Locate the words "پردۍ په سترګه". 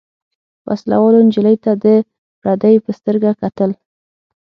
2.41-3.31